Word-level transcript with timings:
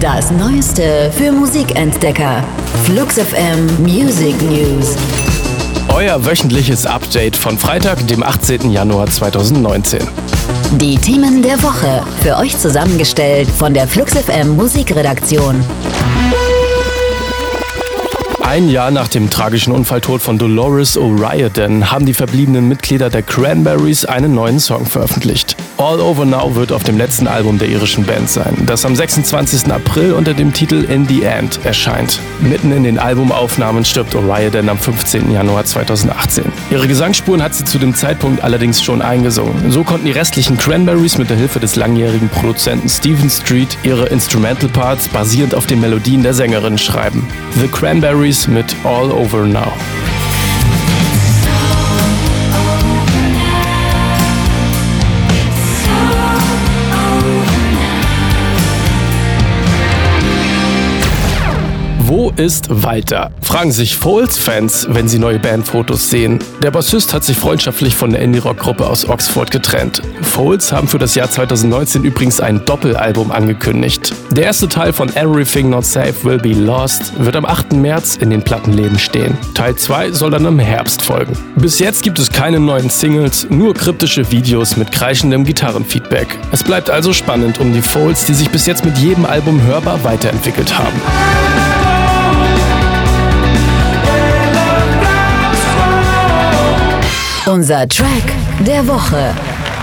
Das 0.00 0.30
Neueste 0.32 1.12
für 1.16 1.30
Musikentdecker. 1.30 2.42
Flux 2.84 3.18
FM 3.18 3.66
Music 3.82 4.34
News. 4.42 4.96
Euer 5.88 6.24
wöchentliches 6.24 6.86
Update 6.86 7.36
von 7.36 7.58
Freitag, 7.58 8.06
dem 8.08 8.22
18. 8.22 8.70
Januar 8.70 9.06
2019. 9.06 10.00
Die 10.72 10.96
Themen 10.96 11.42
der 11.42 11.62
Woche. 11.62 12.02
Für 12.22 12.36
euch 12.38 12.58
zusammengestellt 12.58 13.48
von 13.48 13.74
der 13.74 13.86
Flux 13.86 14.14
FM 14.14 14.56
Musikredaktion. 14.56 15.64
Ein 18.42 18.68
Jahr 18.68 18.90
nach 18.90 19.08
dem 19.08 19.30
tragischen 19.30 19.72
Unfalltod 19.72 20.20
von 20.20 20.36
Dolores 20.36 20.98
O'Riordan 20.98 21.90
haben 21.90 22.06
die 22.06 22.14
verbliebenen 22.14 22.68
Mitglieder 22.68 23.08
der 23.08 23.22
Cranberries 23.22 24.04
einen 24.04 24.34
neuen 24.34 24.58
Song 24.58 24.84
veröffentlicht. 24.84 25.56
All 25.82 26.00
Over 26.00 26.24
Now 26.24 26.54
wird 26.54 26.70
auf 26.70 26.84
dem 26.84 26.96
letzten 26.96 27.26
Album 27.26 27.58
der 27.58 27.68
irischen 27.68 28.04
Band 28.04 28.30
sein, 28.30 28.56
das 28.66 28.84
am 28.84 28.94
26. 28.94 29.72
April 29.72 30.12
unter 30.12 30.32
dem 30.32 30.52
Titel 30.52 30.84
In 30.84 31.08
the 31.08 31.24
End 31.24 31.58
erscheint. 31.64 32.20
Mitten 32.38 32.70
in 32.70 32.84
den 32.84 33.00
Albumaufnahmen 33.00 33.84
stirbt 33.84 34.14
O'Riordan 34.14 34.68
am 34.68 34.78
15. 34.78 35.32
Januar 35.32 35.64
2018. 35.64 36.44
Ihre 36.70 36.86
Gesangsspuren 36.86 37.42
hat 37.42 37.56
sie 37.56 37.64
zu 37.64 37.80
dem 37.80 37.96
Zeitpunkt 37.96 38.44
allerdings 38.44 38.80
schon 38.80 39.02
eingesungen. 39.02 39.72
So 39.72 39.82
konnten 39.82 40.06
die 40.06 40.12
restlichen 40.12 40.56
Cranberries 40.56 41.18
mit 41.18 41.30
der 41.30 41.36
Hilfe 41.36 41.58
des 41.58 41.74
langjährigen 41.74 42.28
Produzenten 42.28 42.88
Stephen 42.88 43.28
Street 43.28 43.76
ihre 43.82 44.06
Instrumental 44.06 44.68
Parts 44.68 45.08
basierend 45.08 45.52
auf 45.52 45.66
den 45.66 45.80
Melodien 45.80 46.22
der 46.22 46.34
Sängerin 46.34 46.78
schreiben. 46.78 47.26
The 47.60 47.66
Cranberries 47.66 48.46
mit 48.46 48.76
All 48.84 49.10
Over 49.10 49.46
Now. 49.46 49.72
Wo 62.14 62.30
ist 62.36 62.66
Walter? 62.68 63.30
Fragen 63.40 63.72
sich 63.72 63.96
Foles-Fans, 63.96 64.86
wenn 64.90 65.08
sie 65.08 65.18
neue 65.18 65.38
Bandfotos 65.38 66.10
sehen. 66.10 66.40
Der 66.62 66.70
Bassist 66.70 67.14
hat 67.14 67.24
sich 67.24 67.38
freundschaftlich 67.38 67.94
von 67.94 68.10
der 68.10 68.20
Indie-Rock-Gruppe 68.20 68.86
aus 68.86 69.08
Oxford 69.08 69.50
getrennt. 69.50 70.02
Foles 70.20 70.72
haben 70.72 70.88
für 70.88 70.98
das 70.98 71.14
Jahr 71.14 71.30
2019 71.30 72.04
übrigens 72.04 72.38
ein 72.38 72.62
Doppelalbum 72.66 73.30
angekündigt. 73.32 74.14
Der 74.30 74.44
erste 74.44 74.68
Teil 74.68 74.92
von 74.92 75.08
Everything 75.16 75.70
Not 75.70 75.86
Safe 75.86 76.12
Will 76.22 76.36
Be 76.36 76.52
Lost 76.52 77.14
wird 77.18 77.34
am 77.34 77.46
8. 77.46 77.72
März 77.72 78.16
in 78.16 78.28
den 78.28 78.42
Plattenläden 78.42 78.98
stehen. 78.98 79.38
Teil 79.54 79.74
2 79.74 80.12
soll 80.12 80.32
dann 80.32 80.44
im 80.44 80.58
Herbst 80.58 81.00
folgen. 81.00 81.34
Bis 81.56 81.78
jetzt 81.78 82.02
gibt 82.02 82.18
es 82.18 82.30
keine 82.30 82.60
neuen 82.60 82.90
Singles, 82.90 83.46
nur 83.48 83.72
kryptische 83.72 84.30
Videos 84.30 84.76
mit 84.76 84.92
kreischendem 84.92 85.44
Gitarrenfeedback. 85.44 86.28
Es 86.52 86.62
bleibt 86.62 86.90
also 86.90 87.14
spannend 87.14 87.58
um 87.58 87.72
die 87.72 87.80
Foles, 87.80 88.26
die 88.26 88.34
sich 88.34 88.50
bis 88.50 88.66
jetzt 88.66 88.84
mit 88.84 88.98
jedem 88.98 89.24
Album 89.24 89.62
hörbar 89.62 90.04
weiterentwickelt 90.04 90.78
haben. 90.78 91.00
Unser 97.52 97.86
Track 97.86 98.08
der 98.66 98.88
Woche. 98.88 99.34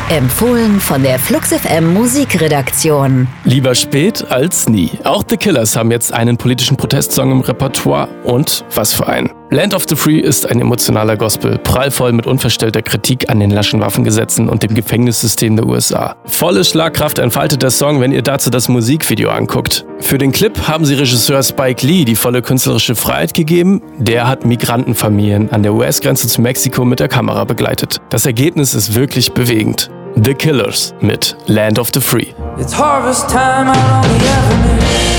Empfohlen 0.09 0.79
von 0.79 1.03
der 1.03 1.19
Flux 1.19 1.53
FM 1.53 1.93
Musikredaktion. 1.93 3.27
Lieber 3.43 3.75
spät 3.75 4.25
als 4.31 4.67
nie. 4.67 4.89
Auch 5.03 5.23
The 5.29 5.37
Killers 5.37 5.77
haben 5.77 5.91
jetzt 5.91 6.11
einen 6.11 6.35
politischen 6.35 6.77
Protestsong 6.77 7.31
im 7.31 7.41
Repertoire 7.41 8.07
und 8.23 8.65
was 8.73 8.91
für 8.91 9.05
einen. 9.05 9.38
Land 9.51 9.73
of 9.73 9.85
the 9.89 9.95
Free 9.95 10.19
ist 10.19 10.47
ein 10.47 10.61
emotionaler 10.61 11.17
Gospel, 11.17 11.57
prallvoll 11.57 12.11
mit 12.11 12.27
unverstellter 12.27 12.83
Kritik 12.83 13.31
an 13.31 13.39
den 13.39 13.49
laschen 13.49 13.81
Waffengesetzen 13.81 14.47
und 14.47 14.61
dem 14.61 14.75
Gefängnissystem 14.75 15.55
der 15.55 15.65
USA. 15.65 16.15
Volle 16.25 16.63
Schlagkraft 16.63 17.17
entfaltet 17.17 17.63
der 17.63 17.71
Song, 17.71 17.99
wenn 17.99 18.11
ihr 18.11 18.21
dazu 18.21 18.51
das 18.51 18.69
Musikvideo 18.69 19.31
anguckt. 19.31 19.87
Für 20.01 20.19
den 20.19 20.31
Clip 20.31 20.67
haben 20.67 20.85
sie 20.85 20.93
Regisseur 20.93 21.41
Spike 21.41 21.85
Lee 21.85 22.05
die 22.05 22.15
volle 22.15 22.43
künstlerische 22.43 22.93
Freiheit 22.93 23.33
gegeben. 23.33 23.81
Der 23.97 24.27
hat 24.27 24.45
Migrantenfamilien 24.45 25.51
an 25.51 25.63
der 25.63 25.73
US-Grenze 25.73 26.27
zu 26.27 26.41
Mexiko 26.41 26.85
mit 26.85 26.99
der 26.99 27.07
Kamera 27.07 27.43
begleitet. 27.43 27.97
Das 28.11 28.27
Ergebnis 28.27 28.75
ist 28.75 28.93
wirklich 28.93 29.31
bewegend. 29.31 29.89
The 30.23 30.35
Killers 30.35 30.93
mit 31.01 31.35
Land 31.47 31.79
of 31.79 31.89
the 31.91 32.01
Free. 32.01 32.27
It's 32.59 32.77
harvest 32.77 33.27
time 33.29 33.71
out 33.71 35.18